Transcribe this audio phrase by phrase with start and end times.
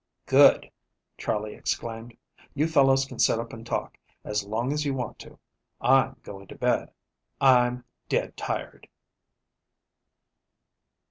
[0.25, 0.71] "Good!"
[1.15, 2.17] Charley exclaimed.
[2.55, 5.37] "You fellows can sit up and talk, as long as you want to
[5.79, 6.89] I'm going to bed.
[7.39, 8.87] I'm dead tired."